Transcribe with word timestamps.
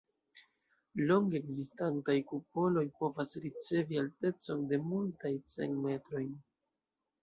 Longe 1.11 1.37
ekzistantaj 1.41 2.17
kupoloj 2.33 2.85
povas 3.03 3.37
ricevi 3.47 4.03
altecon 4.07 4.69
de 4.75 4.85
multaj 4.91 5.37
cent 5.57 5.83
metrojn. 5.89 6.39